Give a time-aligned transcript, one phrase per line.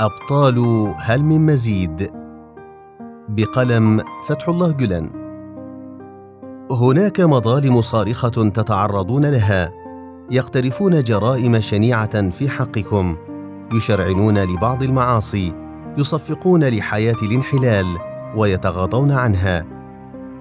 [0.00, 0.58] أبطال
[0.98, 2.10] هل من مزيد؟
[3.28, 5.10] بقلم فتح الله جلن
[6.70, 9.72] هناك مظالم صارخة تتعرضون لها
[10.30, 13.16] يقترفون جرائم شنيعة في حقكم
[13.72, 15.52] يشرعنون لبعض المعاصي
[15.98, 17.86] يصفقون لحياة الانحلال
[18.36, 19.64] ويتغاضون عنها.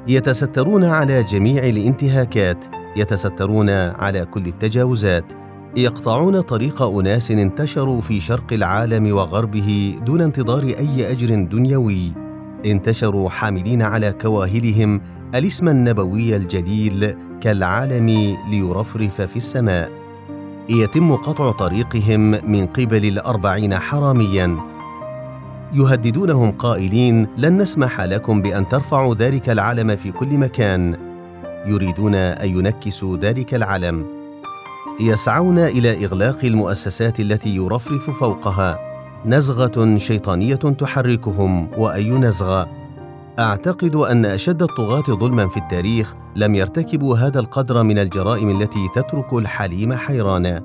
[0.08, 2.58] يتسترون على جميع الانتهاكات
[2.96, 5.45] يتسترون على كل التجاوزات
[5.78, 12.12] يقطعون طريق أناس انتشروا في شرق العالم وغربه دون انتظار أي أجر دنيوي.
[12.66, 15.02] انتشروا حاملين على كواهلهم
[15.36, 19.92] الاسم النبوي الجليل كالعالم ليرفرف في السماء.
[20.70, 22.20] يتم قطع طريقهم
[22.52, 24.58] من قبل الأربعين حراميا.
[25.74, 30.96] يهددونهم قائلين لن نسمح لكم بأن ترفعوا ذلك العلم في كل مكان.
[31.68, 34.15] يريدون أن ينكسوا ذلك العلم
[35.00, 38.80] يسعون إلى إغلاق المؤسسات التي يرفرف فوقها.
[39.26, 42.70] نزغة شيطانية تحركهم وأي نزغة؟
[43.40, 49.34] أعتقد أن أشد الطغاة ظلما في التاريخ لم يرتكبوا هذا القدر من الجرائم التي تترك
[49.34, 50.64] الحليم حيرانا.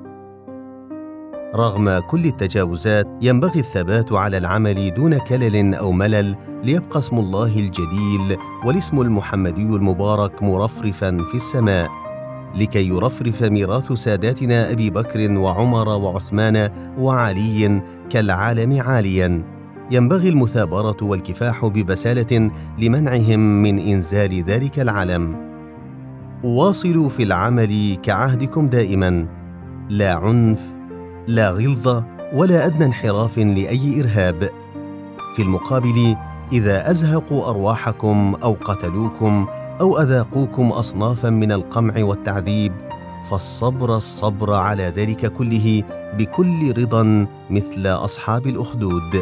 [1.55, 8.37] رغم كل التجاوزات ينبغي الثبات على العمل دون كلل أو ملل ليبقى اسم الله الجليل
[8.65, 12.00] والاسم المحمدي المبارك مرفرفا في السماء.
[12.55, 19.43] لكي يرفرف ميراث ساداتنا أبي بكر وعمر وعثمان وعلي كالعالم عاليا.
[19.91, 25.51] ينبغي المثابرة والكفاح ببسالة لمنعهم من إنزال ذلك العلم
[26.43, 29.27] واصلوا في العمل كعهدكم دائما.
[29.89, 30.75] لا عنف
[31.27, 34.49] لا غلظة ولا أدنى انحراف لأي إرهاب.
[35.35, 36.15] في المقابل
[36.53, 39.47] إذا أزهقوا أرواحكم أو قتلوكم
[39.81, 42.73] أو أذاقوكم اصنافا من القمع والتعذيب
[43.29, 45.83] فالصبر الصبر على ذلك كله
[46.17, 49.21] بكل رضا مثل أصحاب الأخدود.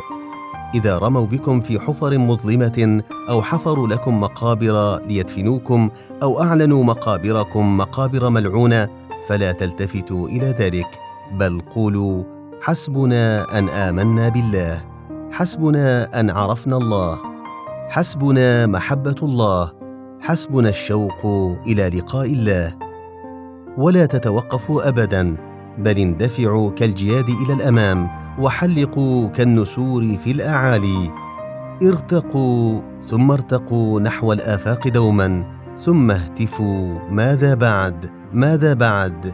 [0.75, 5.89] إذا رموا بكم في حفر مظلمة أو حفروا لكم مقابر ليدفنوكم
[6.23, 8.89] أو أعلنوا مقابركم مقابر ملعونة
[9.27, 10.99] فلا تلتفتوا إلى ذلك
[11.31, 12.23] بل قولوا
[12.61, 14.85] حسبنا أن آمنا بالله
[15.31, 17.19] حسبنا أن عرفنا الله
[17.89, 19.78] حسبنا محبة الله
[20.21, 21.25] حسبنا الشوق
[21.67, 22.75] إلى لقاء الله.
[23.77, 25.37] ولا تتوقفوا ابدا
[25.77, 28.09] بل اندفعوا كالجياد إلى الأمام
[28.39, 31.11] وحلقوا كالنسور في الأعالي.
[31.83, 35.43] ارتقوا ثم ارتقوا نحو الآفاق دوما
[35.77, 36.99] ثم اهتفوا.
[37.11, 39.33] ماذا بعد؟ ماذا بعد؟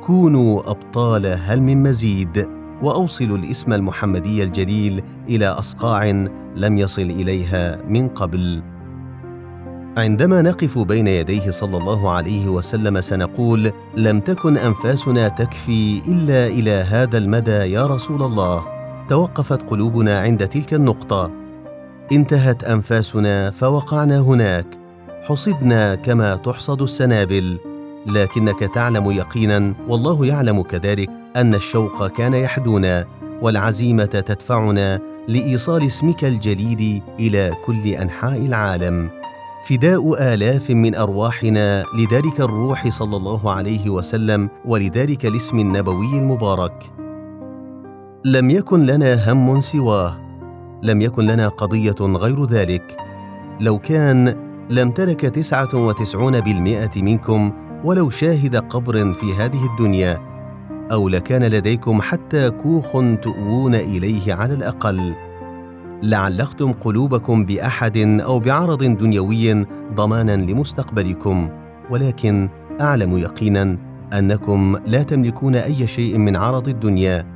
[0.00, 2.48] كونوا أبطال هل من مزيد.
[2.82, 6.26] وأوصلوا الاسم المحمدي الجليل إلى أصقاع
[6.56, 8.62] لم يصل إليها من قبل.
[9.96, 16.70] عندما نقف بين يديه صلى الله عليه وسلم سنقول لم تكن أنفاسنا تكفي إلا إلى
[16.70, 18.64] هذا المدى يا رسول الله.
[19.08, 21.30] توقفت قلوبنا عند تلك النقطة.
[22.12, 24.66] انتهت أنفاسنا فوقعنا هناك.
[25.28, 27.58] حصدنا كما تحصد السنابل.
[28.06, 33.04] لكنك تعلم يقينا والله يعلم كذلك أن الشوق كان يحدونا
[33.42, 39.23] والعزيمة تدفعنا لإيصال اسمك الجليل إلى كل أنحاء العالم.
[39.68, 46.92] فداء آلاف من أرواحنا لذلك الروح صلى الله عليه وسلم ولذلك الاسم النبوي المبارك.
[48.24, 50.16] لم يكن لنا هم سواه.
[50.82, 52.96] لم يكن لنا قضية غير ذلك.
[53.60, 54.36] لو كان
[54.70, 57.52] لم تلك تسعة وتسعون بالمائه منكم
[57.84, 60.20] ولو شاهد قبر في هذه الدنيا
[60.92, 62.92] أو لكان لديكم حتى كوخ
[63.22, 65.14] تؤوون إليه على الأقل.
[66.02, 71.48] لعلقتم قلوبكم بأحد أو بعرض دنيوي ضمانا لمستقبلكم
[71.90, 72.48] ولكن
[72.80, 73.78] أعلم يقينا
[74.12, 77.26] أنكم لا تملكون أي شيء من عرض الدنيا.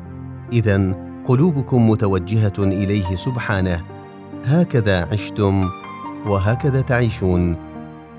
[0.53, 0.95] اذا
[1.27, 3.85] قلوبكم متوجهة إليه سبحانه.
[4.45, 5.69] هكذا عشتم
[6.27, 7.57] وهكذا تعيشون.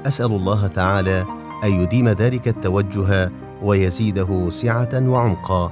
[0.06, 1.26] أسأل الله تعالى
[1.64, 3.32] أن يديم ذلك التوجه
[3.64, 5.72] ويزيده سعة وعمقا.